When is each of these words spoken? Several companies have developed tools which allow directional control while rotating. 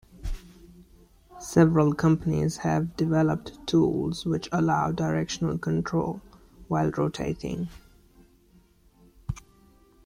Several 1.39 1.93
companies 1.93 2.57
have 2.57 2.97
developed 2.97 3.51
tools 3.67 4.25
which 4.25 4.49
allow 4.51 4.91
directional 4.91 5.59
control 5.59 6.21
while 6.67 6.89
rotating. 6.89 7.69